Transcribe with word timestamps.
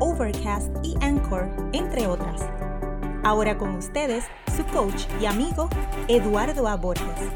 Overcast 0.00 0.76
y 0.84 0.94
Anchor, 1.00 1.50
entre 1.72 2.06
otras. 2.06 2.48
Ahora 3.24 3.58
con 3.58 3.74
ustedes, 3.74 4.24
su 4.56 4.64
coach 4.66 5.06
y 5.20 5.26
amigo, 5.26 5.68
Eduardo 6.06 6.68
A. 6.68 6.76
Borges. 6.76 7.32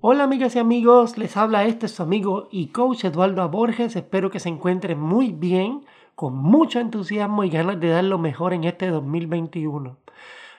Hola 0.00 0.22
amigas 0.22 0.54
y 0.54 0.60
amigos, 0.60 1.18
les 1.18 1.36
habla 1.36 1.64
este 1.64 1.88
su 1.88 2.00
amigo 2.04 2.46
y 2.52 2.68
coach 2.68 3.04
Eduardo 3.04 3.42
A. 3.42 3.48
Borges. 3.48 3.96
Espero 3.96 4.30
que 4.30 4.38
se 4.38 4.50
encuentren 4.50 5.00
muy 5.00 5.32
bien, 5.32 5.84
con 6.14 6.36
mucho 6.36 6.78
entusiasmo 6.78 7.42
y 7.42 7.50
ganas 7.50 7.80
de 7.80 7.88
dar 7.88 8.04
lo 8.04 8.18
mejor 8.18 8.52
en 8.52 8.62
este 8.62 8.86
2021. 8.86 9.96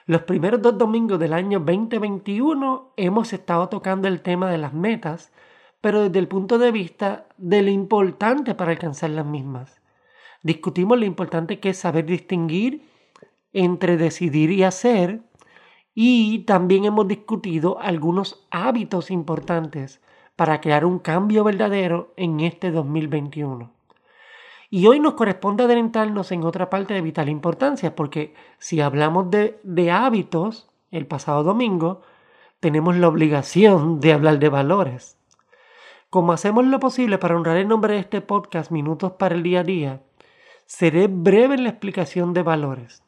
Los 0.04 0.22
primeros 0.22 0.60
dos 0.60 0.76
domingos 0.76 1.18
del 1.18 1.32
año 1.32 1.60
2021 1.60 2.92
hemos 2.98 3.32
estado 3.32 3.70
tocando 3.70 4.06
el 4.06 4.20
tema 4.20 4.50
de 4.50 4.58
las 4.58 4.74
metas, 4.74 5.32
pero 5.84 6.00
desde 6.00 6.18
el 6.18 6.28
punto 6.28 6.56
de 6.56 6.72
vista 6.72 7.26
de 7.36 7.60
lo 7.60 7.68
importante 7.68 8.54
para 8.54 8.70
alcanzar 8.70 9.10
las 9.10 9.26
mismas. 9.26 9.82
Discutimos 10.42 10.98
lo 10.98 11.04
importante 11.04 11.60
que 11.60 11.68
es 11.68 11.76
saber 11.76 12.06
distinguir 12.06 12.88
entre 13.52 13.98
decidir 13.98 14.50
y 14.50 14.62
hacer 14.62 15.20
y 15.94 16.38
también 16.46 16.86
hemos 16.86 17.06
discutido 17.06 17.78
algunos 17.82 18.46
hábitos 18.50 19.10
importantes 19.10 20.00
para 20.36 20.62
crear 20.62 20.86
un 20.86 21.00
cambio 21.00 21.44
verdadero 21.44 22.14
en 22.16 22.40
este 22.40 22.70
2021. 22.70 23.70
Y 24.70 24.86
hoy 24.86 25.00
nos 25.00 25.12
corresponde 25.12 25.64
adentrarnos 25.64 26.32
en 26.32 26.44
otra 26.44 26.70
parte 26.70 26.94
de 26.94 27.02
vital 27.02 27.28
importancia, 27.28 27.94
porque 27.94 28.32
si 28.56 28.80
hablamos 28.80 29.30
de, 29.30 29.60
de 29.62 29.90
hábitos, 29.90 30.66
el 30.90 31.06
pasado 31.06 31.42
domingo, 31.42 32.00
tenemos 32.58 32.96
la 32.96 33.08
obligación 33.08 34.00
de 34.00 34.14
hablar 34.14 34.38
de 34.38 34.48
valores. 34.48 35.18
Como 36.14 36.32
hacemos 36.32 36.64
lo 36.64 36.78
posible 36.78 37.18
para 37.18 37.34
honrar 37.34 37.56
el 37.56 37.66
nombre 37.66 37.94
de 37.94 37.98
este 37.98 38.20
podcast 38.20 38.70
Minutos 38.70 39.14
para 39.18 39.34
el 39.34 39.42
Día 39.42 39.58
a 39.58 39.64
Día, 39.64 40.00
seré 40.64 41.08
breve 41.08 41.56
en 41.56 41.64
la 41.64 41.70
explicación 41.70 42.32
de 42.32 42.44
valores. 42.44 43.02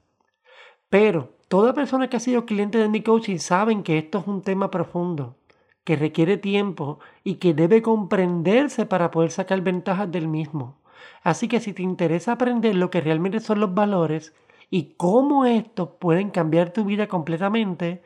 Pero 0.91 1.31
toda 1.47 1.73
persona 1.73 2.11
que 2.11 2.17
ha 2.17 2.19
sido 2.19 2.47
cliente 2.47 2.79
de 2.79 2.89
mi 2.89 3.03
coaching 3.03 3.39
saben 3.39 3.85
que 3.85 3.97
esto 3.97 4.19
es 4.19 4.27
un 4.27 4.43
tema 4.43 4.73
profundo, 4.73 5.37
que 5.85 5.95
requiere 5.95 6.37
tiempo 6.37 6.99
y 7.23 7.37
que 7.37 7.55
debe 7.55 7.81
comprenderse 7.81 8.87
para 8.87 9.13
poder 9.13 9.31
sacar 9.31 9.61
ventajas 9.61 10.11
del 10.11 10.27
mismo. 10.27 10.81
Así 11.23 11.47
que 11.47 11.61
si 11.61 11.73
te 11.73 11.85
interesa 11.85 12.33
aprender 12.33 12.75
lo 12.75 12.91
que 12.91 13.01
realmente 13.01 13.39
son 13.39 13.61
los 13.61 13.73
valores 13.73 14.35
y 14.69 14.95
cómo 14.97 15.45
estos 15.45 15.91
pueden 16.01 16.31
cambiar 16.31 16.73
tu 16.73 16.85
vida 16.85 17.07
completamente, 17.07 18.03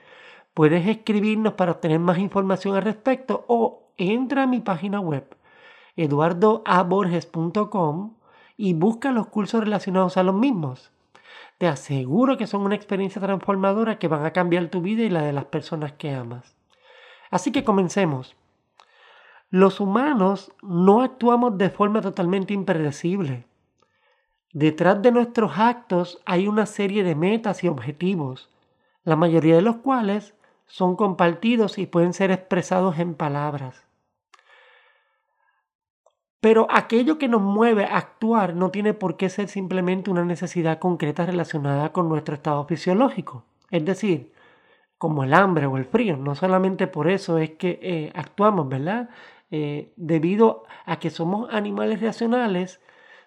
puedes 0.52 0.86
escribirnos 0.86 1.54
para 1.54 1.72
obtener 1.72 2.00
más 2.00 2.18
información 2.18 2.76
al 2.76 2.82
respecto 2.82 3.46
o 3.48 3.80
entra 4.00 4.44
a 4.44 4.46
mi 4.46 4.60
página 4.60 5.00
web 5.00 5.36
eduardoaborges.com 5.96 8.14
y 8.56 8.74
busca 8.74 9.10
los 9.12 9.28
cursos 9.28 9.64
relacionados 9.64 10.16
a 10.16 10.22
los 10.22 10.34
mismos. 10.34 10.90
Te 11.58 11.68
aseguro 11.68 12.38
que 12.38 12.46
son 12.46 12.62
una 12.62 12.74
experiencia 12.74 13.20
transformadora 13.20 13.98
que 13.98 14.08
van 14.08 14.24
a 14.24 14.32
cambiar 14.32 14.68
tu 14.68 14.80
vida 14.80 15.02
y 15.02 15.10
la 15.10 15.22
de 15.22 15.32
las 15.32 15.44
personas 15.46 15.92
que 15.92 16.10
amas. 16.10 16.56
Así 17.30 17.52
que 17.52 17.64
comencemos. 17.64 18.36
Los 19.50 19.80
humanos 19.80 20.52
no 20.62 21.02
actuamos 21.02 21.58
de 21.58 21.70
forma 21.70 22.00
totalmente 22.00 22.55
impredecible. 22.55 23.46
Detrás 24.52 25.02
de 25.02 25.12
nuestros 25.12 25.58
actos 25.58 26.20
hay 26.24 26.48
una 26.48 26.66
serie 26.66 27.05
de 27.05 27.14
metas 27.14 27.62
y 27.62 27.68
objetivos, 27.68 28.48
la 29.05 29.16
mayoría 29.16 29.56
de 29.56 29.62
los 29.62 29.77
cuales 29.77 30.34
son 30.66 30.96
compartidos 30.96 31.78
y 31.78 31.86
pueden 31.86 32.14
ser 32.14 32.30
expresados 32.30 32.98
en 32.98 33.14
palabras. 33.14 33.89
Pero 36.40 36.67
aquello 36.70 37.18
que 37.18 37.28
nos 37.28 37.42
mueve 37.42 37.84
a 37.84 37.98
actuar 37.98 38.55
no 38.55 38.70
tiene 38.70 38.95
por 38.95 39.17
qué 39.17 39.28
ser 39.28 39.48
simplemente 39.48 40.11
una 40.11 40.24
necesidad 40.24 40.78
concreta 40.78 41.27
relacionada 41.27 41.92
con 41.92 42.08
nuestro 42.08 42.34
estado 42.34 42.64
fisiológico. 42.64 43.45
Es 43.70 43.84
decir, 43.84 44.33
como 45.01 45.24
el 45.24 45.33
hambre 45.33 45.64
o 45.64 45.78
el 45.78 45.86
frío. 45.86 46.18
No 46.18 46.34
solamente 46.34 46.86
por 46.86 47.11
eso 47.11 47.39
es 47.39 47.52
que 47.52 47.78
eh, 47.83 48.12
actuamos, 48.14 48.68
¿verdad? 48.68 49.08
Eh, 49.51 49.95
debido 49.96 50.64
a 50.84 50.98
que 50.98 51.08
somos 51.08 51.48
animales 51.51 52.02
racionales, 52.02 52.83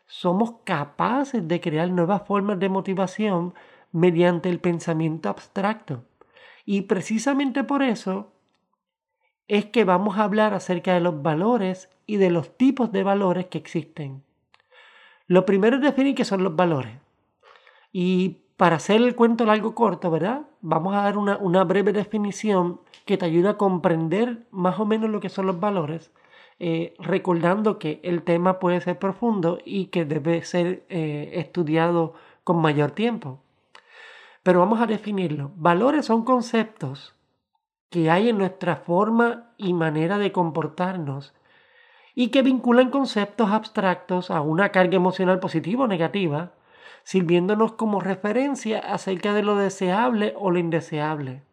somos 0.06 0.56
capaces 0.66 1.47
de 1.47 1.59
crear 1.62 1.90
nuevas 1.90 2.28
formas 2.28 2.59
de 2.59 2.69
motivación 2.69 3.56
mediante 3.91 4.50
el 4.50 4.59
pensamiento 4.59 5.30
abstracto. 5.30 6.03
Y 6.63 6.84
precisamente 6.84 7.63
por 7.63 7.81
eso 7.81 8.34
es 9.47 9.66
que 9.66 9.84
vamos 9.84 10.19
a 10.19 10.25
hablar 10.25 10.53
acerca 10.53 10.94
de 10.94 11.00
los 11.00 11.24
valores 11.24 11.90
y 12.06 12.18
de 12.18 12.30
los 12.30 12.58
tipos 12.58 12.91
de 12.91 13.03
valores 13.03 13.47
que 13.47 13.58
existen. 13.58 14.24
Lo 15.28 15.46
primero 15.46 15.78
es 15.78 15.81
definir 15.81 16.16
qué 16.16 16.25
son 16.25 16.44
los 16.44 16.56
valores. 16.56 16.97
Y 17.91 18.44
para 18.58 18.78
hacer 18.78 19.02
el 19.02 19.16
cuento 19.16 19.46
largo 19.46 19.74
corto, 19.75 20.12
¿verdad? 20.12 20.44
Vamos 20.62 20.96
a 20.96 21.02
dar 21.02 21.18
una, 21.18 21.63
breve 21.63 21.94
definición 21.94 22.81
que 23.06 23.18
te 23.18 23.25
ayuda 23.25 23.52
a 23.52 23.58
comprender 23.58 24.46
más 24.52 24.80
o 24.80 24.86
menos 24.86 25.09
lo 25.09 25.19
que 25.19 25.30
son 25.30 25.47
los 25.47 25.59
valores, 25.59 26.12
eh, 26.59 26.94
recordando 27.00 27.80
que 27.80 28.00
el 28.03 28.24
tema 28.24 28.59
puede 28.59 28.80
ser 28.81 29.00
profundo 29.00 29.59
y 29.66 29.88
que 29.88 30.06
debe 30.06 30.44
ser 30.44 30.86
eh, 30.90 31.31
estudiado 31.34 32.13
con 32.44 32.62
mayor 32.62 32.92
tiempo. 32.92 33.40
Pero 34.44 34.59
vamos 34.59 34.81
a 34.81 34.88
definirlo. 34.88 35.52
Valores 35.56 36.06
son 36.06 36.24
conceptos 36.24 37.16
que 37.90 38.09
hay 38.09 38.30
en 38.30 38.38
nuestra 38.38 38.75
forma 38.75 39.53
y 39.58 39.74
manera 39.74 40.18
de 40.18 40.31
comportarnos 40.31 41.34
y 42.16 42.29
que 42.29 42.41
vinculan 42.41 42.90
conceptos 42.90 43.51
abstractos 43.51 44.29
a 44.29 44.41
una 44.41 44.69
carga 44.69 44.96
emocional 44.96 45.40
positiva 45.40 45.85
o 45.85 45.88
negativa, 45.88 46.53
sirviéndonos 47.03 47.74
como 47.74 48.00
referencia 48.00 48.79
acerca 48.79 49.34
de 49.34 49.44
lo 49.44 49.56
deseable 49.56 50.34
o 50.38 50.51
lo 50.51 50.59
indeseable. 50.59 51.44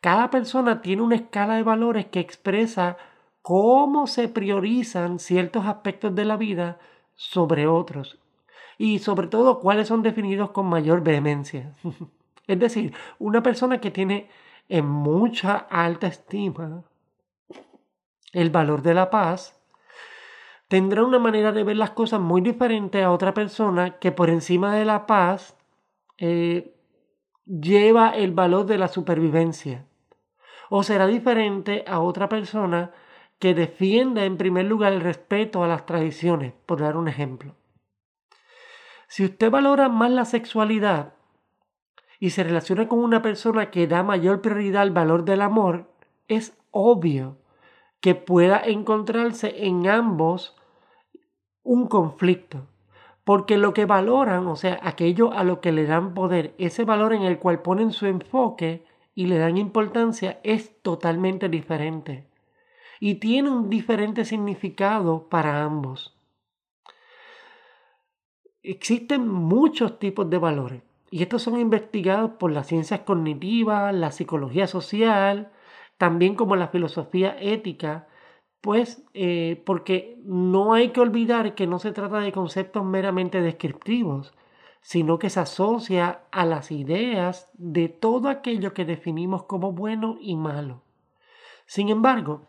Cada 0.00 0.30
persona 0.30 0.80
tiene 0.80 1.02
una 1.02 1.16
escala 1.16 1.56
de 1.56 1.62
valores 1.62 2.06
que 2.06 2.20
expresa 2.20 2.96
cómo 3.42 4.06
se 4.06 4.28
priorizan 4.28 5.18
ciertos 5.18 5.66
aspectos 5.66 6.14
de 6.14 6.24
la 6.24 6.36
vida 6.36 6.78
sobre 7.14 7.66
otros 7.66 8.18
y 8.78 9.00
sobre 9.00 9.26
todo 9.26 9.58
cuáles 9.58 9.88
son 9.88 10.02
definidos 10.02 10.50
con 10.50 10.66
mayor 10.66 11.02
vehemencia. 11.02 11.74
es 12.46 12.58
decir, 12.58 12.94
una 13.18 13.42
persona 13.42 13.80
que 13.80 13.90
tiene 13.90 14.30
en 14.68 14.86
mucha 14.86 15.56
alta 15.56 16.06
estima 16.06 16.84
el 18.32 18.50
valor 18.50 18.82
de 18.82 18.94
la 18.94 19.10
paz 19.10 19.57
tendrá 20.68 21.02
una 21.02 21.18
manera 21.18 21.52
de 21.52 21.64
ver 21.64 21.76
las 21.76 21.90
cosas 21.90 22.20
muy 22.20 22.42
diferente 22.42 23.02
a 23.02 23.10
otra 23.10 23.34
persona 23.34 23.98
que 23.98 24.12
por 24.12 24.30
encima 24.30 24.74
de 24.74 24.84
la 24.84 25.06
paz 25.06 25.56
eh, 26.18 26.74
lleva 27.46 28.10
el 28.10 28.32
valor 28.32 28.66
de 28.66 28.78
la 28.78 28.88
supervivencia. 28.88 29.86
O 30.70 30.82
será 30.82 31.06
diferente 31.06 31.84
a 31.86 32.00
otra 32.00 32.28
persona 32.28 32.92
que 33.38 33.54
defienda 33.54 34.24
en 34.24 34.36
primer 34.36 34.66
lugar 34.66 34.92
el 34.92 35.00
respeto 35.00 35.64
a 35.64 35.68
las 35.68 35.86
tradiciones, 35.86 36.52
por 36.66 36.80
dar 36.80 36.96
un 36.96 37.08
ejemplo. 37.08 37.54
Si 39.06 39.24
usted 39.24 39.50
valora 39.50 39.88
más 39.88 40.10
la 40.10 40.26
sexualidad 40.26 41.14
y 42.20 42.30
se 42.30 42.44
relaciona 42.44 42.88
con 42.88 42.98
una 42.98 43.22
persona 43.22 43.70
que 43.70 43.86
da 43.86 44.02
mayor 44.02 44.42
prioridad 44.42 44.82
al 44.82 44.90
valor 44.90 45.24
del 45.24 45.40
amor, 45.40 45.90
es 46.26 46.58
obvio 46.72 47.38
que 48.00 48.14
pueda 48.14 48.60
encontrarse 48.62 49.66
en 49.66 49.88
ambos 49.88 50.57
un 51.68 51.86
conflicto. 51.86 52.66
Porque 53.24 53.58
lo 53.58 53.74
que 53.74 53.84
valoran, 53.84 54.46
o 54.46 54.56
sea, 54.56 54.80
aquello 54.82 55.34
a 55.34 55.44
lo 55.44 55.60
que 55.60 55.70
le 55.70 55.84
dan 55.84 56.14
poder, 56.14 56.54
ese 56.56 56.84
valor 56.84 57.12
en 57.12 57.22
el 57.22 57.38
cual 57.38 57.60
ponen 57.60 57.92
su 57.92 58.06
enfoque 58.06 58.86
y 59.14 59.26
le 59.26 59.36
dan 59.36 59.58
importancia, 59.58 60.40
es 60.44 60.80
totalmente 60.80 61.50
diferente. 61.50 62.26
Y 63.00 63.16
tiene 63.16 63.50
un 63.50 63.68
diferente 63.68 64.24
significado 64.24 65.28
para 65.28 65.62
ambos. 65.62 66.16
Existen 68.62 69.28
muchos 69.28 69.98
tipos 69.98 70.28
de 70.30 70.38
valores 70.38 70.82
y 71.10 71.22
estos 71.22 71.42
son 71.42 71.60
investigados 71.60 72.30
por 72.38 72.50
las 72.50 72.66
ciencias 72.66 73.00
cognitivas, 73.00 73.94
la 73.94 74.10
psicología 74.10 74.66
social, 74.66 75.52
también 75.98 76.34
como 76.34 76.56
la 76.56 76.68
filosofía 76.68 77.36
ética 77.38 78.08
pues 78.60 79.02
eh, 79.14 79.62
porque 79.64 80.18
no 80.24 80.72
hay 80.72 80.90
que 80.90 81.00
olvidar 81.00 81.54
que 81.54 81.66
no 81.66 81.78
se 81.78 81.92
trata 81.92 82.18
de 82.20 82.32
conceptos 82.32 82.84
meramente 82.84 83.40
descriptivos, 83.40 84.34
sino 84.80 85.18
que 85.18 85.30
se 85.30 85.40
asocia 85.40 86.22
a 86.30 86.44
las 86.44 86.70
ideas 86.70 87.50
de 87.54 87.88
todo 87.88 88.28
aquello 88.28 88.74
que 88.74 88.84
definimos 88.84 89.44
como 89.44 89.72
bueno 89.72 90.16
y 90.20 90.36
malo. 90.36 90.82
Sin 91.66 91.88
embargo, 91.88 92.46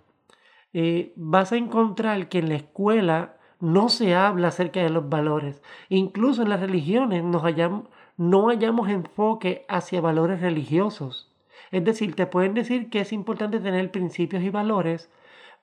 eh, 0.74 1.14
vas 1.16 1.52
a 1.52 1.58
encontrar 1.58 2.30
que 2.30 2.40
en 2.40 2.50
la 2.50 2.56
escuela 2.56 3.38
no 3.60 3.90
se 3.90 4.16
habla 4.16 4.50
acerca 4.50 4.82
de 4.82 4.90
los 4.90 5.10
valores. 5.10 5.62
Incluso 5.90 6.44
en 6.44 6.50
las 6.50 6.62
religiones 6.62 7.24
nos 7.24 7.44
no 8.18 8.48
hallamos 8.48 8.90
enfoque 8.90 9.66
hacia 9.68 10.02
valores 10.02 10.42
religiosos. 10.42 11.32
Es 11.72 11.84
decir, 11.84 12.16
te 12.16 12.26
pueden 12.26 12.54
decir 12.54 12.90
que 12.90 13.02
es 13.02 13.14
importante 13.14 13.60
tener 13.60 13.92
principios 13.92 14.44
y 14.44 14.50
valores, 14.50 15.12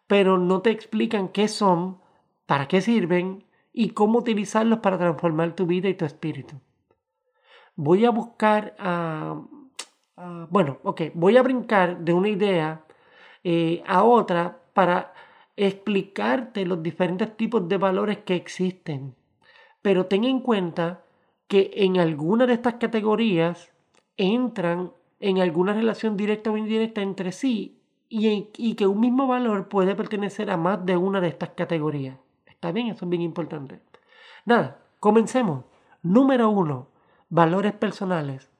pero 0.06 0.38
no 0.38 0.62
te 0.62 0.70
explican 0.70 1.28
qué 1.28 1.48
son, 1.48 1.98
para 2.46 2.68
qué 2.68 2.80
sirven 2.80 3.44
y 3.72 3.90
cómo 3.90 4.18
utilizarlos 4.18 4.78
para 4.78 4.98
transformar 4.98 5.54
tu 5.54 5.66
vida 5.66 5.88
y 5.88 5.94
tu 5.94 6.04
espíritu. 6.04 6.56
Voy 7.74 8.04
a 8.04 8.10
buscar, 8.10 8.74
a 8.78 9.36
bueno, 10.48 10.78
ok, 10.82 11.02
voy 11.14 11.36
a 11.36 11.42
brincar 11.42 11.98
de 11.98 12.12
una 12.12 12.28
idea 12.28 12.84
eh, 13.44 13.82
a 13.86 14.02
otra 14.02 14.58
para 14.72 15.12
explicarte 15.56 16.64
los 16.64 16.82
diferentes 16.82 17.36
tipos 17.36 17.68
de 17.68 17.76
valores 17.76 18.18
que 18.18 18.34
existen. 18.34 19.14
Pero 19.82 20.06
ten 20.06 20.24
en 20.24 20.40
cuenta 20.40 21.04
que 21.48 21.70
en 21.74 21.98
alguna 21.98 22.46
de 22.46 22.54
estas 22.54 22.74
categorías 22.74 23.72
entran 24.16 24.92
en 25.20 25.38
alguna 25.38 25.74
relación 25.74 26.16
directa 26.16 26.50
o 26.50 26.56
indirecta 26.56 27.02
entre 27.02 27.32
sí 27.32 27.75
y, 28.08 28.74
que 28.74 28.86
un 28.86 29.00
mismo 29.00 29.26
valor 29.26 29.68
puede 29.68 29.94
pertenecer 29.94 30.50
a 30.50 30.56
más 30.56 30.84
de 30.84 30.96
una 30.96 31.20
de 31.20 31.28
estas 31.28 31.50
categorías. 31.50 32.16
¿Está 32.46 32.72
bien? 32.72 32.88
Eso 32.88 33.04
es 33.04 33.08
bien 33.08 33.22
importante. 33.22 33.80
Nada, 34.44 34.78
comencemos. 35.00 35.64
Número 36.02 36.48
uno, 36.50 36.88
valores 37.28 37.72
personales. 37.72 38.50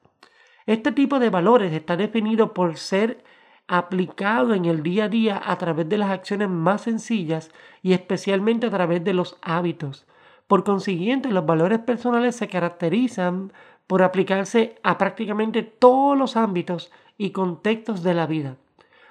Este 0.65 0.91
tipo 0.91 1.19
de 1.19 1.29
valores 1.29 1.71
está 1.71 1.95
definido 1.95 2.53
por 2.53 2.77
ser 2.77 3.23
aplicado 3.67 4.53
en 4.53 4.65
el 4.65 4.83
día 4.83 5.05
a 5.05 5.09
día 5.09 5.41
a 5.43 5.57
través 5.57 5.87
de 5.89 5.97
las 5.97 6.11
acciones 6.11 6.49
más 6.49 6.81
sencillas 6.81 7.51
y 7.81 7.93
especialmente 7.93 8.67
a 8.67 8.71
través 8.71 9.03
de 9.03 9.13
los 9.13 9.37
hábitos. 9.41 10.05
Por 10.47 10.63
consiguiente, 10.63 11.29
los 11.31 11.45
valores 11.45 11.79
personales 11.79 12.35
se 12.35 12.47
caracterizan 12.47 13.51
por 13.85 14.03
aplicarse 14.03 14.75
a 14.83 14.97
prácticamente 14.97 15.63
todos 15.63 16.17
los 16.17 16.37
ámbitos 16.37 16.91
y 17.17 17.31
contextos 17.31 18.03
de 18.03 18.13
la 18.13 18.27
vida. 18.27 18.57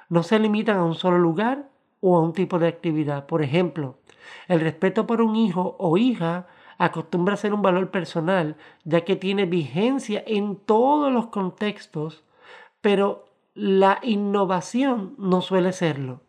No 0.08 0.22
se 0.22 0.38
limitan 0.38 0.78
a 0.78 0.84
un 0.84 0.94
solo 0.94 1.18
lugar 1.18 1.68
o 2.00 2.16
a 2.16 2.20
un 2.20 2.32
tipo 2.32 2.58
de 2.58 2.68
actividad. 2.68 3.26
Por 3.26 3.42
ejemplo, 3.42 3.98
el 4.48 4.60
respeto 4.60 5.06
por 5.06 5.20
un 5.22 5.36
hijo 5.36 5.76
o 5.78 5.96
hija 5.96 6.46
acostumbra 6.78 7.34
a 7.34 7.38
ser 7.38 7.54
un 7.54 7.62
valor 7.62 7.90
personal, 7.90 8.56
ya 8.84 9.02
que 9.02 9.16
tiene 9.16 9.46
vigencia 9.46 10.22
en 10.26 10.56
todos 10.56 11.12
los 11.12 11.28
contextos, 11.28 12.24
pero 12.80 13.26
la 13.54 13.98
innovación 14.02 15.14
no 15.18 15.40
suele 15.40 15.72
serlo, 15.72 16.20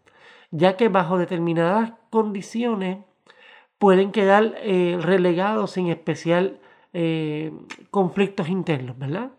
ya 0.52 0.78
que 0.78 0.88
bajo 0.88 1.18
determinadas 1.18 1.94
condiciones 2.10 3.00
pueden 3.78 4.12
quedar 4.12 4.56
eh, 4.60 4.98
relegados 5.02 5.72
sin 5.72 5.90
especial 5.90 6.60
eh, 6.94 7.52
conflictos 7.92 8.48
internos, 8.48 8.98
¿verdad? 8.98 9.32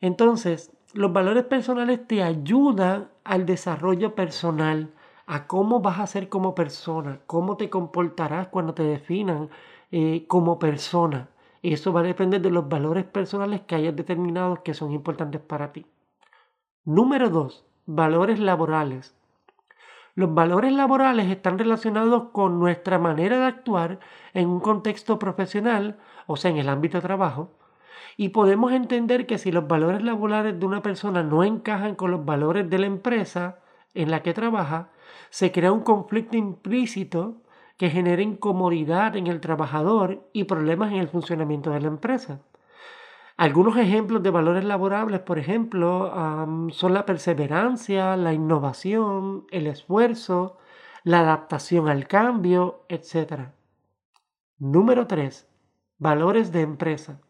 Entonces, 0.00 0.75
los 0.96 1.12
valores 1.12 1.44
personales 1.44 2.06
te 2.06 2.22
ayudan 2.22 3.10
al 3.22 3.44
desarrollo 3.44 4.14
personal, 4.14 4.94
a 5.26 5.46
cómo 5.46 5.80
vas 5.80 5.98
a 5.98 6.06
ser 6.06 6.30
como 6.30 6.54
persona, 6.54 7.20
cómo 7.26 7.58
te 7.58 7.68
comportarás 7.68 8.48
cuando 8.48 8.72
te 8.72 8.82
definan 8.82 9.50
eh, 9.90 10.24
como 10.26 10.58
persona. 10.58 11.28
Eso 11.62 11.92
va 11.92 12.00
a 12.00 12.04
depender 12.04 12.40
de 12.40 12.50
los 12.50 12.68
valores 12.68 13.04
personales 13.04 13.60
que 13.62 13.74
hayas 13.74 13.94
determinado 13.94 14.62
que 14.62 14.72
son 14.72 14.92
importantes 14.92 15.40
para 15.40 15.72
ti. 15.72 15.84
Número 16.84 17.28
2. 17.28 17.66
Valores 17.84 18.38
laborales. 18.38 19.14
Los 20.14 20.32
valores 20.32 20.72
laborales 20.72 21.28
están 21.28 21.58
relacionados 21.58 22.30
con 22.32 22.58
nuestra 22.58 22.98
manera 22.98 23.38
de 23.38 23.44
actuar 23.44 23.98
en 24.32 24.48
un 24.48 24.60
contexto 24.60 25.18
profesional, 25.18 25.98
o 26.26 26.36
sea, 26.36 26.50
en 26.50 26.56
el 26.56 26.70
ámbito 26.70 26.96
de 26.96 27.02
trabajo, 27.02 27.50
y 28.16 28.30
podemos 28.30 28.72
entender 28.72 29.26
que 29.26 29.38
si 29.38 29.52
los 29.52 29.66
valores 29.66 30.02
laborales 30.02 30.58
de 30.58 30.66
una 30.66 30.82
persona 30.82 31.22
no 31.22 31.44
encajan 31.44 31.94
con 31.94 32.10
los 32.10 32.24
valores 32.24 32.68
de 32.70 32.78
la 32.78 32.86
empresa 32.86 33.58
en 33.94 34.10
la 34.10 34.22
que 34.22 34.34
trabaja, 34.34 34.90
se 35.30 35.52
crea 35.52 35.72
un 35.72 35.80
conflicto 35.80 36.36
implícito 36.36 37.42
que 37.76 37.90
genera 37.90 38.22
incomodidad 38.22 39.16
en 39.16 39.26
el 39.26 39.40
trabajador 39.40 40.28
y 40.32 40.44
problemas 40.44 40.92
en 40.92 40.98
el 40.98 41.08
funcionamiento 41.08 41.70
de 41.70 41.80
la 41.80 41.88
empresa. 41.88 42.40
Algunos 43.36 43.76
ejemplos 43.76 44.22
de 44.22 44.30
valores 44.30 44.64
laborables, 44.64 45.20
por 45.20 45.38
ejemplo, 45.38 46.10
son 46.70 46.94
la 46.94 47.04
perseverancia, 47.04 48.16
la 48.16 48.32
innovación, 48.32 49.46
el 49.50 49.66
esfuerzo, 49.66 50.56
la 51.04 51.20
adaptación 51.20 51.88
al 51.88 52.08
cambio, 52.08 52.86
etc. 52.88 53.50
Número 54.58 55.06
3. 55.06 55.46
Valores 55.98 56.50
de 56.50 56.62
empresa. 56.62 57.20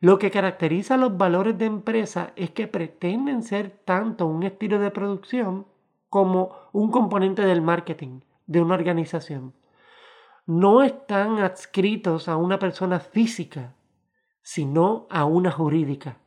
Lo 0.00 0.20
que 0.20 0.30
caracteriza 0.30 0.94
a 0.94 0.98
los 0.98 1.16
valores 1.16 1.58
de 1.58 1.64
empresa 1.64 2.32
es 2.36 2.50
que 2.50 2.68
pretenden 2.68 3.42
ser 3.42 3.70
tanto 3.84 4.26
un 4.26 4.44
estilo 4.44 4.78
de 4.78 4.92
producción 4.92 5.66
como 6.08 6.52
un 6.72 6.92
componente 6.92 7.42
del 7.44 7.62
marketing 7.62 8.20
de 8.46 8.60
una 8.60 8.74
organización. 8.74 9.54
No 10.46 10.82
están 10.82 11.38
adscritos 11.40 12.28
a 12.28 12.36
una 12.36 12.60
persona 12.60 13.00
física, 13.00 13.74
sino 14.40 15.08
a 15.10 15.24
una 15.24 15.50
jurídica. 15.50 16.18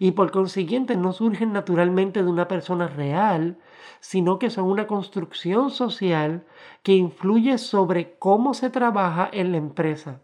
Y 0.00 0.10
por 0.10 0.32
consiguiente 0.32 0.96
no 0.96 1.12
surgen 1.12 1.52
naturalmente 1.52 2.24
de 2.24 2.28
una 2.28 2.48
persona 2.48 2.88
real, 2.88 3.56
sino 4.00 4.40
que 4.40 4.50
son 4.50 4.64
una 4.64 4.88
construcción 4.88 5.70
social 5.70 6.44
que 6.82 6.94
influye 6.94 7.56
sobre 7.58 8.18
cómo 8.18 8.52
se 8.52 8.68
trabaja 8.68 9.30
en 9.32 9.52
la 9.52 9.58
empresa. 9.58 10.20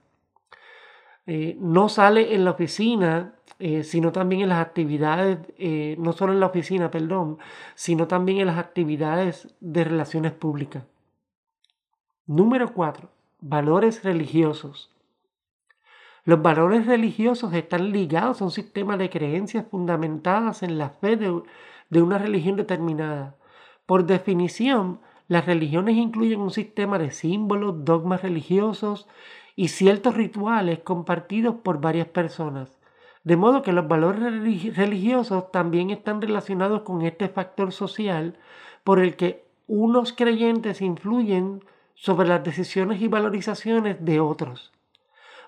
Eh, 1.26 1.56
no 1.60 1.88
sale 1.88 2.34
en 2.34 2.44
la 2.44 2.50
oficina, 2.50 3.34
eh, 3.58 3.84
sino 3.84 4.10
también 4.10 4.42
en 4.42 4.48
las 4.48 4.58
actividades, 4.58 5.38
eh, 5.56 5.94
no 5.98 6.12
solo 6.12 6.32
en 6.32 6.40
la 6.40 6.46
oficina, 6.46 6.90
perdón, 6.90 7.38
sino 7.74 8.08
también 8.08 8.40
en 8.40 8.46
las 8.48 8.58
actividades 8.58 9.54
de 9.60 9.84
relaciones 9.84 10.32
públicas. 10.32 10.84
Número 12.26 12.72
4. 12.72 13.08
Valores 13.40 14.02
religiosos. 14.04 14.92
Los 16.24 16.40
valores 16.40 16.86
religiosos 16.86 17.52
están 17.52 17.90
ligados 17.90 18.40
a 18.40 18.44
un 18.44 18.52
sistema 18.52 18.96
de 18.96 19.10
creencias 19.10 19.66
fundamentadas 19.68 20.62
en 20.62 20.78
la 20.78 20.90
fe 20.90 21.16
de, 21.16 22.00
una 22.00 22.18
religión 22.18 22.56
determinada. 22.56 23.36
Por 23.86 24.06
definición, 24.06 25.00
las 25.26 25.46
religiones 25.46 25.96
incluyen 25.96 26.40
un 26.40 26.52
sistema 26.52 26.98
de 26.98 27.10
símbolos, 27.10 27.84
dogmas 27.84 28.22
religiosos 28.22 29.08
y 29.56 29.68
ciertos 29.68 30.14
rituales 30.14 30.80
compartidos 30.80 31.56
por 31.56 31.80
varias 31.80 32.08
personas. 32.08 32.78
De 33.24 33.36
modo 33.36 33.62
que 33.62 33.72
los 33.72 33.86
valores 33.86 34.22
religiosos 34.76 35.50
también 35.52 35.90
están 35.90 36.20
relacionados 36.20 36.82
con 36.82 37.02
este 37.02 37.28
factor 37.28 37.72
social 37.72 38.36
por 38.84 38.98
el 38.98 39.16
que 39.16 39.44
unos 39.66 40.12
creyentes 40.12 40.82
influyen 40.82 41.64
sobre 41.94 42.28
las 42.28 42.42
decisiones 42.42 43.00
y 43.00 43.08
valorizaciones 43.08 44.04
de 44.04 44.20
otros 44.20 44.72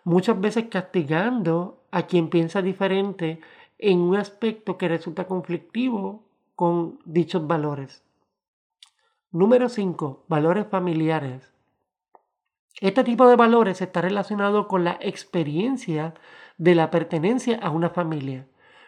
muchas 0.04 0.38
veces 0.38 0.66
castigando 0.70 1.82
a 1.90 2.06
quien 2.06 2.28
piensa 2.28 2.62
diferente 2.62 3.40
en 3.78 4.00
un 4.00 4.16
aspecto 4.16 4.78
que 4.78 4.88
resulta 4.88 5.26
conflictivo 5.26 6.23
con 6.54 7.00
dichos 7.04 7.46
valores. 7.46 8.02
Número 9.32 9.68
5. 9.68 10.25
Valores 10.28 10.66
familiares. 10.68 11.53
Este 12.80 13.04
tipo 13.04 13.28
de 13.28 13.36
valores 13.36 13.80
está 13.80 14.00
relacionado 14.00 14.66
con 14.66 14.82
la 14.82 14.98
experiencia 15.00 16.14
de 16.58 16.74
la 16.74 16.90
pertenencia 16.90 17.58
a 17.62 17.70
una 17.70 17.90
familia, 17.90 18.46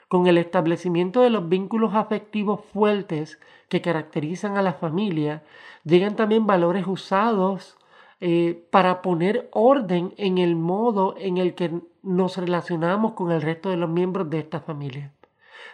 con 0.09 0.27
el 0.27 0.39
establecimiento 0.39 1.21
de 1.21 1.31
los 1.31 1.49
vínculos 1.49 1.95
afectivos 1.95 2.61
fuertes 2.73 3.39
que 3.69 3.81
caracterizan 3.81 4.57
a 4.57 4.63
la 4.63 4.75
familia, 4.75 5.45
llegan 5.85 6.17
también 6.17 6.47
valores 6.47 6.87
usados 6.87 7.77
eh, 8.21 8.67
para 8.71 9.03
poner 9.03 9.49
orden 9.53 10.15
en 10.17 10.39
el 10.39 10.57
modo 10.57 11.15
en 11.19 11.37
el 11.37 11.55
que 11.55 11.81
nos 12.03 12.37
relacionamos 12.39 13.13
con 13.13 13.31
el 13.31 13.43
resto 13.43 13.71
de 13.71 13.77
los 13.77 13.91
miembros 13.91 14.31
de 14.31 14.41
esta 14.41 14.61
familia. 14.61 15.13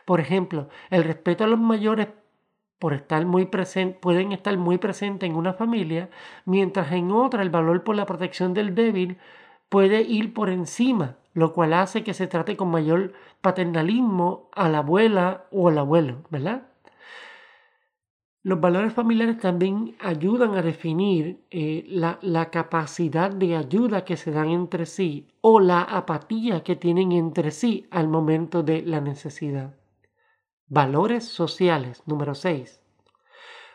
Por 0.04 0.20
ejemplo, 0.20 0.68
el 0.90 1.04
respeto 1.04 1.44
a 1.44 1.46
los 1.46 1.60
mayores 1.60 2.08
por 2.82 2.94
estar 2.94 3.24
muy 3.24 3.46
presente, 3.46 3.96
pueden 4.00 4.32
estar 4.32 4.58
muy 4.58 4.76
presentes 4.76 5.30
en 5.30 5.36
una 5.36 5.52
familia, 5.52 6.10
mientras 6.46 6.90
en 6.90 7.12
otra 7.12 7.42
el 7.42 7.48
valor 7.48 7.84
por 7.84 7.94
la 7.94 8.06
protección 8.06 8.54
del 8.54 8.74
débil 8.74 9.18
puede 9.68 10.02
ir 10.02 10.34
por 10.34 10.50
encima, 10.50 11.14
lo 11.32 11.52
cual 11.52 11.74
hace 11.74 12.02
que 12.02 12.12
se 12.12 12.26
trate 12.26 12.56
con 12.56 12.72
mayor 12.72 13.12
paternalismo 13.40 14.48
a 14.50 14.68
la 14.68 14.78
abuela 14.78 15.44
o 15.52 15.68
al 15.68 15.78
abuelo, 15.78 16.24
¿verdad? 16.28 16.62
Los 18.42 18.60
valores 18.60 18.92
familiares 18.92 19.38
también 19.38 19.94
ayudan 20.00 20.56
a 20.56 20.62
definir 20.62 21.44
eh, 21.52 21.84
la, 21.86 22.18
la, 22.20 22.50
capacidad 22.50 23.30
de 23.30 23.54
ayuda 23.54 24.04
que 24.04 24.16
se 24.16 24.32
dan 24.32 24.48
entre 24.48 24.86
sí 24.86 25.28
o 25.40 25.60
la 25.60 25.82
apatía 25.82 26.64
que 26.64 26.74
tienen 26.74 27.12
entre 27.12 27.52
sí 27.52 27.86
al 27.92 28.08
momento 28.08 28.64
de 28.64 28.82
la 28.82 29.00
necesidad. 29.00 29.72
Valores 30.74 31.28
sociales, 31.28 32.02
número 32.06 32.34
6. 32.34 32.80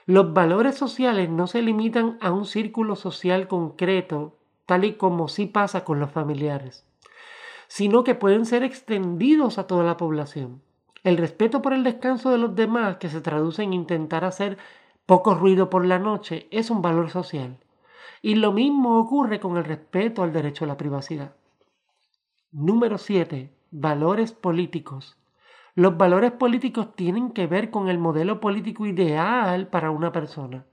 Los 0.08 0.34
valores 0.34 0.74
sociales 0.74 1.30
no 1.30 1.46
se 1.46 1.62
limitan 1.62 2.18
a 2.22 2.32
un 2.32 2.46
círculo 2.46 2.96
social 2.96 3.48
concreto, 3.48 4.40
tal 4.66 4.84
y 4.84 4.94
como 4.94 5.28
sí 5.28 5.46
pasa 5.46 5.84
con 5.84 6.00
los 6.00 6.10
familiares, 6.10 6.88
sino 7.68 8.04
que 8.04 8.16
pueden 8.16 8.48
ser 8.48 8.64
extendidos 8.64 9.60
a 9.60 9.68
toda 9.68 9.84
la 9.84 9.96
población. 9.96 10.64
El 11.04 11.18
respeto 11.18 11.62
por 11.62 11.74
el 11.74 11.84
descanso 11.84 12.32
de 12.32 12.40
los 12.40 12.56
demás, 12.56 12.98
que 12.98 13.10
se 13.10 13.22
traduce 13.22 13.62
en 13.62 13.74
intentar 13.74 14.26
hacer 14.26 14.58
poco 15.06 15.36
ruido 15.36 15.70
por 15.70 15.86
la 15.86 16.00
noche, 16.00 16.48
es 16.50 16.72
un 16.72 16.82
valor 16.82 17.12
social. 17.12 17.60
Y 18.24 18.34
lo 18.34 18.54
mismo 18.54 18.98
ocurre 18.98 19.40
con 19.40 19.56
el 19.58 19.66
respeto 19.66 20.24
al 20.24 20.34
derecho 20.34 20.66
a 20.66 20.68
la 20.68 20.78
privacidad. 20.78 21.36
Número 22.52 22.98
7. 22.98 23.54
Valores 23.70 24.32
políticos. 24.32 25.17
Los 25.78 25.96
valores 25.96 26.32
políticos 26.32 26.96
tienen 26.96 27.30
que 27.30 27.46
ver 27.46 27.70
con 27.70 27.88
el 27.88 28.00
modelo 28.00 28.40
político 28.40 28.88
ideal 28.88 29.68
para 29.68 29.92
una 29.92 30.12
persona, 30.12 30.66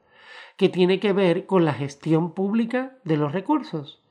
que 0.57 0.71
tiene 0.71 0.99
que 0.99 1.13
ver 1.13 1.45
con 1.45 1.67
la 1.67 1.75
gestión 1.75 2.33
pública 2.33 2.97
de 3.05 3.19
los 3.19 3.33
recursos. 3.33 4.03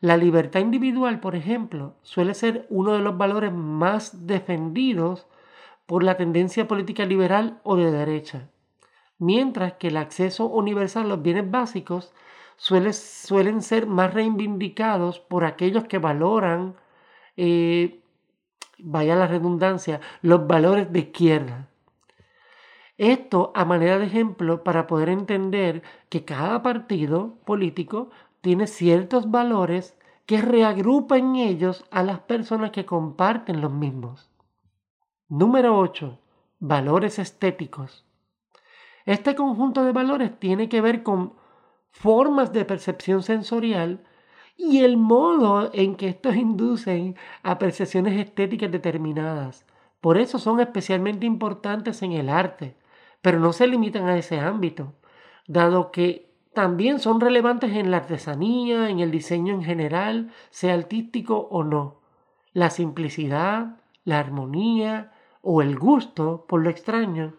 La 0.00 0.16
libertad 0.16 0.60
individual, 0.60 1.20
por 1.20 1.36
ejemplo, 1.36 1.92
suele 2.00 2.32
ser 2.32 2.66
uno 2.70 2.94
de 2.94 3.00
los 3.00 3.18
valores 3.18 3.52
más 3.52 4.26
defendidos 4.26 5.26
por 5.84 6.02
la 6.02 6.16
tendencia 6.16 6.66
política 6.66 7.04
liberal 7.04 7.60
o 7.62 7.76
de 7.76 7.90
derecha, 7.90 8.48
mientras 9.18 9.74
que 9.74 9.88
el 9.88 9.98
acceso 9.98 10.46
universal 10.46 11.04
a 11.04 11.08
los 11.08 11.22
bienes 11.22 11.50
básicos 11.50 12.14
suelen 12.56 13.60
ser 13.60 13.86
más 13.86 14.14
reivindicados 14.14 15.20
por 15.20 15.44
aquellos 15.44 15.84
que 15.84 15.98
valoran, 15.98 16.76
eh, 17.36 17.99
vaya 18.84 19.16
la 19.16 19.26
redundancia, 19.26 20.00
los 20.22 20.46
valores 20.46 20.92
de 20.92 21.00
izquierda. 21.00 21.68
Esto 22.98 23.50
a 23.54 23.64
manera 23.64 23.98
de 23.98 24.06
ejemplo 24.06 24.62
para 24.62 24.86
poder 24.86 25.08
entender 25.08 25.82
que 26.08 26.24
cada 26.24 26.62
partido 26.62 27.36
político 27.46 28.10
tiene 28.40 28.66
ciertos 28.66 29.30
valores 29.30 29.96
que 30.26 30.42
reagrupa 30.42 31.16
en 31.16 31.36
ellos 31.36 31.84
a 31.90 32.02
las 32.02 32.20
personas 32.20 32.70
que 32.70 32.84
comparten 32.84 33.60
los 33.60 33.72
mismos. 33.72 34.30
Número 35.28 35.78
8. 35.78 36.18
Valores 36.58 37.18
estéticos. 37.18 38.04
Este 39.06 39.34
conjunto 39.34 39.82
de 39.84 39.92
valores 39.92 40.38
tiene 40.38 40.68
que 40.68 40.80
ver 40.80 41.02
con 41.02 41.34
formas 41.90 42.52
de 42.52 42.64
percepción 42.64 43.22
sensorial 43.22 44.04
y 44.56 44.84
el 44.84 44.96
modo 44.96 45.70
en 45.72 45.96
que 45.96 46.08
estos 46.08 46.36
inducen 46.36 47.16
a 47.42 47.58
percepciones 47.58 48.18
estéticas 48.18 48.70
determinadas. 48.70 49.66
Por 50.00 50.18
eso 50.18 50.38
son 50.38 50.60
especialmente 50.60 51.26
importantes 51.26 52.02
en 52.02 52.12
el 52.12 52.28
arte, 52.28 52.76
pero 53.22 53.38
no 53.38 53.52
se 53.52 53.66
limitan 53.66 54.06
a 54.06 54.16
ese 54.16 54.40
ámbito, 54.40 54.94
dado 55.46 55.90
que 55.90 56.30
también 56.54 56.98
son 56.98 57.20
relevantes 57.20 57.72
en 57.72 57.90
la 57.90 57.98
artesanía, 57.98 58.90
en 58.90 59.00
el 59.00 59.10
diseño 59.10 59.54
en 59.54 59.62
general, 59.62 60.32
sea 60.50 60.74
artístico 60.74 61.48
o 61.50 61.62
no. 61.64 62.00
La 62.52 62.70
simplicidad, 62.70 63.76
la 64.04 64.18
armonía, 64.18 65.12
o 65.42 65.62
el 65.62 65.78
gusto 65.78 66.44
por 66.48 66.62
lo 66.62 66.70
extraño 66.70 67.34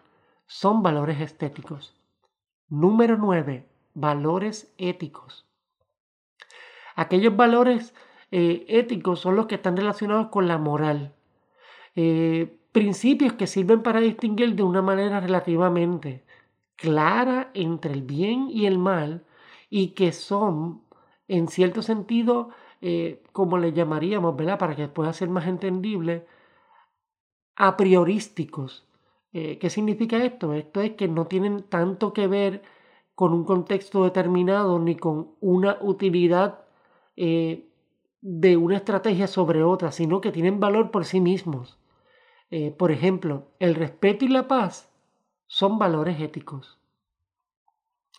son 0.47 0.81
valores 0.81 1.19
estéticos. 1.19 1.95
Número 2.69 3.17
9. 3.17 3.67
Valores 3.93 4.73
éticos. 4.77 5.50
Aquellos 6.95 7.35
valores 7.35 7.93
eh, 8.31 8.65
éticos 8.69 9.19
son 9.19 9.35
los 9.35 9.47
que 9.47 9.55
están 9.55 9.77
relacionados 9.77 10.27
con 10.27 10.47
la 10.47 10.57
moral. 10.57 11.13
Eh, 11.95 12.57
principios 12.71 13.33
que 13.33 13.47
sirven 13.47 13.83
para 13.83 13.99
distinguir 13.99 14.55
de 14.55 14.63
una 14.63 14.81
manera 14.81 15.19
relativamente 15.19 16.23
clara 16.77 17.51
entre 17.53 17.93
el 17.93 18.01
bien 18.01 18.47
y 18.49 18.65
el 18.65 18.77
mal 18.77 19.25
y 19.69 19.89
que 19.89 20.13
son, 20.13 20.81
en 21.27 21.47
cierto 21.49 21.81
sentido, 21.81 22.49
eh, 22.81 23.21
como 23.33 23.57
le 23.57 23.73
llamaríamos, 23.73 24.35
¿verdad? 24.35 24.57
Para 24.57 24.75
que 24.75 24.87
pueda 24.87 25.13
ser 25.13 25.29
más 25.29 25.47
entendible, 25.47 26.25
a 27.55 27.77
priorísticos. 27.77 28.87
¿Qué 29.33 29.69
significa 29.69 30.17
esto? 30.25 30.53
Esto 30.53 30.81
es 30.81 30.91
que 30.93 31.07
no 31.07 31.25
tienen 31.27 31.63
tanto 31.63 32.11
que 32.11 32.27
ver 32.27 32.63
con 33.15 33.33
un 33.33 33.45
contexto 33.45 34.03
determinado 34.03 34.77
ni 34.79 34.95
con 34.95 35.35
una 35.39 35.77
utilidad 35.79 36.65
eh, 37.15 37.67
de 38.21 38.57
una 38.57 38.77
estrategia 38.77 39.27
sobre 39.27 39.63
otra, 39.63 39.91
sino 39.91 40.21
que 40.21 40.31
tienen 40.31 40.59
valor 40.59 40.91
por 40.91 41.05
sí 41.05 41.19
mismos. 41.19 41.77
Eh, 42.51 42.71
por 42.71 42.91
ejemplo, 42.91 43.47
el 43.59 43.75
respeto 43.75 44.25
y 44.25 44.27
la 44.27 44.47
paz 44.47 44.89
son 45.47 45.79
valores 45.79 46.19
éticos 46.19 46.77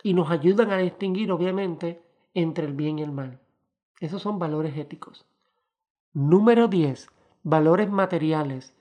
y 0.03 0.15
nos 0.15 0.31
ayudan 0.31 0.71
a 0.71 0.79
distinguir, 0.79 1.31
obviamente, 1.31 2.03
entre 2.35 2.67
el 2.67 2.73
bien 2.73 2.99
y 2.99 3.03
el 3.03 3.13
mal. 3.13 3.39
Esos 4.01 4.23
son 4.23 4.39
valores 4.39 4.77
éticos. 4.77 5.27
Número 6.13 6.67
10. 6.67 7.09
Valores 7.45 7.91
materiales. 7.91 8.75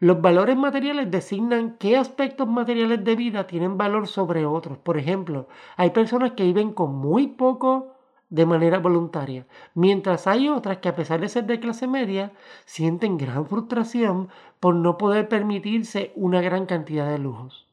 Los 0.00 0.20
valores 0.20 0.56
materiales 0.56 1.10
designan 1.10 1.76
qué 1.78 1.96
aspectos 1.96 2.48
materiales 2.48 3.04
de 3.04 3.16
vida 3.16 3.46
tienen 3.46 3.78
valor 3.78 4.06
sobre 4.06 4.46
otros. 4.46 4.78
Por 4.78 4.96
ejemplo, 4.96 5.48
hay 5.76 5.90
personas 5.90 6.32
que 6.32 6.44
viven 6.44 6.72
con 6.72 6.94
muy 6.94 7.28
poco 7.28 7.97
de 8.30 8.46
manera 8.46 8.78
voluntaria, 8.78 9.46
mientras 9.74 10.26
hay 10.26 10.48
otras 10.48 10.78
que 10.78 10.88
a 10.88 10.96
pesar 10.96 11.20
de 11.20 11.28
ser 11.28 11.46
de 11.46 11.60
clase 11.60 11.86
media, 11.86 12.32
sienten 12.66 13.16
gran 13.16 13.46
frustración 13.46 14.28
por 14.60 14.74
no 14.74 14.98
poder 14.98 15.28
permitirse 15.28 16.12
una 16.14 16.40
gran 16.42 16.66
cantidad 16.66 17.10
de 17.10 17.18
lujos. 17.18 17.66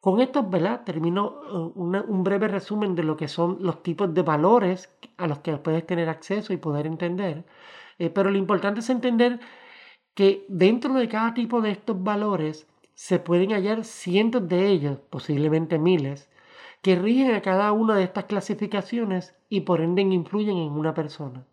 Con 0.00 0.20
esto, 0.20 0.48
¿verdad? 0.48 0.84
Termino 0.84 1.40
uh, 1.50 1.72
un 1.74 2.22
breve 2.22 2.46
resumen 2.48 2.94
de 2.94 3.02
lo 3.02 3.16
que 3.16 3.26
son 3.26 3.58
los 3.60 3.82
tipos 3.82 4.12
de 4.14 4.22
valores 4.22 4.88
a 5.16 5.26
los 5.26 5.40
que 5.40 5.56
puedes 5.56 5.84
tener 5.84 6.08
acceso 6.08 6.52
y 6.52 6.58
poder 6.58 6.86
entender. 6.86 7.44
Eh, 7.98 8.10
pero 8.10 8.30
lo 8.30 8.38
importante 8.38 8.80
es 8.80 8.90
entender 8.90 9.40
que 10.14 10.44
dentro 10.48 10.94
de 10.94 11.08
cada 11.08 11.34
tipo 11.34 11.60
de 11.60 11.72
estos 11.72 12.02
valores 12.02 12.66
se 12.94 13.18
pueden 13.18 13.50
hallar 13.50 13.84
cientos 13.84 14.48
de 14.48 14.68
ellos, 14.68 14.98
posiblemente 15.10 15.78
miles, 15.78 16.30
que 16.86 16.94
rigen 16.94 17.34
a 17.34 17.42
cada 17.42 17.72
una 17.72 17.96
de 17.96 18.04
estas 18.04 18.26
clasificaciones 18.26 19.34
y 19.48 19.62
por 19.62 19.80
ende 19.80 20.02
influyen 20.02 20.56
en 20.58 20.70
una 20.70 20.94
persona. 20.94 21.44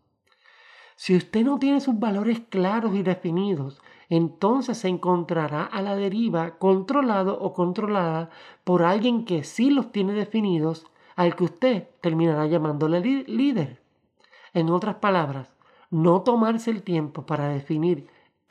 Si 0.95 1.15
usted 1.15 1.43
no 1.43 1.57
tiene 1.57 1.81
sus 1.81 1.97
valores 1.97 2.39
claros 2.49 2.93
y 2.93 3.01
definidos, 3.01 3.81
entonces 4.09 4.77
se 4.77 4.89
encontrará 4.89 5.63
a 5.63 5.81
la 5.81 5.95
deriva 5.95 6.59
controlado 6.59 7.39
o 7.41 7.51
controlada 7.51 8.29
por 8.63 8.83
alguien 8.83 9.25
que 9.25 9.43
sí 9.43 9.71
los 9.71 9.91
tiene 9.91 10.13
definidos, 10.13 10.85
al 11.15 11.35
que 11.35 11.45
usted 11.45 11.87
terminará 11.99 12.45
llamándole 12.45 13.01
líder. 13.01 13.81
En 14.53 14.69
otras 14.69 14.97
palabras, 14.97 15.51
no 15.89 16.21
tomarse 16.21 16.69
el 16.69 16.83
tiempo 16.83 17.25
para 17.25 17.47
definir 17.47 18.07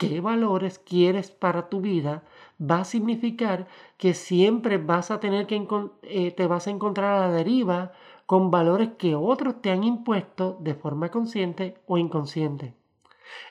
qué 0.09 0.21
valores 0.21 0.79
quieres 0.79 1.31
para 1.31 1.69
tu 1.69 1.81
vida, 1.81 2.23
va 2.59 2.79
a 2.79 2.85
significar 2.85 3.67
que 3.97 4.13
siempre 4.13 4.77
vas 4.77 5.11
a 5.11 5.19
tener 5.19 5.47
que 5.47 5.67
eh, 6.03 6.31
te 6.31 6.47
vas 6.47 6.67
a 6.67 6.71
encontrar 6.71 7.15
a 7.15 7.27
la 7.27 7.33
deriva 7.33 7.91
con 8.25 8.51
valores 8.51 8.89
que 8.97 9.15
otros 9.15 9.61
te 9.61 9.71
han 9.71 9.83
impuesto 9.83 10.57
de 10.59 10.75
forma 10.75 11.09
consciente 11.09 11.75
o 11.87 11.97
inconsciente. 11.97 12.73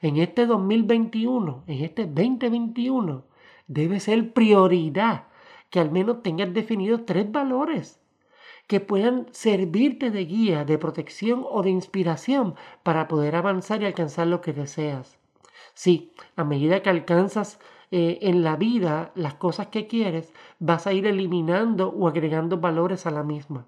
En 0.01 0.17
este 0.17 0.47
2021, 0.47 1.65
en 1.67 1.85
este 1.85 2.07
2021, 2.07 3.25
debe 3.67 4.01
ser 4.01 4.33
prioridad 4.33 5.27
que 5.71 5.81
al 5.81 5.91
menos 5.91 6.23
tengas 6.23 6.53
definidos 6.53 7.07
tres 7.07 7.31
valores 7.31 8.01
que 8.67 8.81
puedan 8.81 9.27
servirte 9.33 10.11
de 10.11 10.25
guía, 10.25 10.65
de 10.65 10.79
protección 10.79 11.45
o 11.51 11.63
de 11.63 11.71
inspiración 11.71 12.55
para 12.83 13.09
poder 13.09 13.37
avanzar 13.37 13.83
y 13.83 13.87
alcanzar 13.87 14.27
lo 14.27 14.41
que 14.41 14.53
deseas. 14.53 15.22
Sí, 15.75 16.13
a 16.37 16.45
medida 16.45 16.83
que 16.83 16.91
alcanzas 16.91 17.59
eh, 17.91 18.19
en 18.23 18.43
la 18.43 18.57
vida 18.57 19.13
las 19.15 19.35
cosas 19.35 19.69
que 19.69 19.87
quieres, 19.87 20.33
vas 20.59 20.87
a 20.87 20.93
ir 20.93 21.07
eliminando 21.07 21.89
o 21.89 22.09
agregando 22.09 22.59
valores 22.59 23.07
a 23.07 23.11
la 23.11 23.23
misma. 23.23 23.67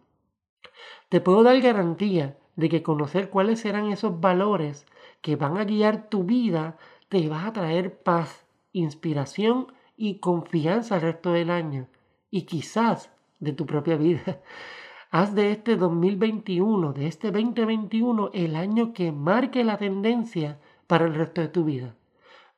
Te 1.09 1.21
puedo 1.21 1.43
dar 1.43 1.61
garantía 1.61 2.39
de 2.57 2.69
que 2.69 2.83
conocer 2.83 3.31
cuáles 3.31 3.61
serán 3.61 3.91
esos 3.91 4.21
valores 4.21 4.87
que 5.21 5.37
van 5.37 5.57
a 5.57 5.65
guiar 5.65 6.09
tu 6.09 6.25
vida 6.25 6.77
te 7.09 7.29
va 7.29 7.47
a 7.47 7.53
traer 7.53 8.03
paz, 8.03 8.45
inspiración 8.73 9.69
y 9.97 10.19
confianza 10.19 10.97
el 10.97 11.03
resto 11.03 11.33
del 11.33 11.51
año 11.51 11.87
y 12.31 12.43
quizás 12.43 13.11
de 13.39 13.53
tu 13.53 13.67
propia 13.67 13.97
vida. 13.97 14.41
Haz 15.11 15.35
de 15.35 15.53
este 15.53 15.77
2021, 15.77 16.93
de 16.93 17.07
este 17.07 17.31
2021, 17.31 18.31
el 18.33 18.57
año 18.57 18.93
que 18.93 19.13
marque 19.13 19.63
la 19.63 19.79
tendencia 19.79 20.59
para 20.87 21.07
el 21.07 21.15
resto 21.15 21.41
de 21.41 21.49
tu 21.49 21.65
vida. 21.65 21.95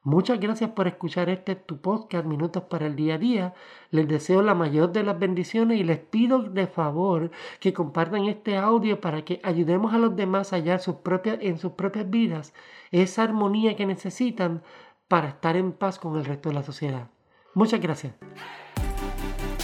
Muchas 0.07 0.39
gracias 0.39 0.71
por 0.71 0.87
escuchar 0.87 1.29
este 1.31 1.57
tu 1.57 1.81
podcast 1.81 2.25
Minutos 2.25 2.63
para 2.71 2.87
el 2.87 2.95
Día 2.95 3.17
a 3.17 3.19
Día. 3.19 3.55
Les 3.91 4.07
deseo 4.07 4.41
la 4.41 4.55
mayor 4.55 4.93
de 4.93 5.03
las 5.03 5.19
bendiciones 5.19 5.81
y 5.81 5.83
les 5.83 5.99
pido 5.99 6.43
de 6.43 6.69
favor 6.69 7.33
que 7.59 7.73
compartan 7.73 8.27
este 8.27 8.57
audio 8.57 9.01
para 9.01 9.25
que 9.25 9.41
ayudemos 9.43 9.93
a 9.93 9.99
los 9.99 10.15
demás 10.15 10.53
a 10.53 10.57
hallar 10.57 10.79
sus 10.79 10.97
propias, 10.97 11.39
en 11.41 11.59
sus 11.59 11.73
propias 11.73 12.09
vidas 12.09 12.55
esa 12.93 13.25
armonía 13.25 13.75
que 13.75 13.85
necesitan 13.85 14.63
para 15.09 15.29
estar 15.31 15.57
en 15.57 15.73
paz 15.73 15.99
con 15.99 16.17
el 16.17 16.25
resto 16.25 16.51
de 16.51 16.55
la 16.55 16.63
sociedad. 16.63 17.09
Muchas 17.55 17.81
gracias. 17.81 18.15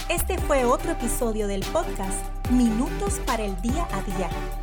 Este 0.09 0.37
fue 0.39 0.65
otro 0.65 0.91
episodio 0.91 1.47
del 1.47 1.63
podcast 1.71 2.49
Minutos 2.51 3.21
para 3.25 3.43
el 3.43 3.59
Día 3.61 3.87
a 3.93 4.01
Día. 4.01 4.62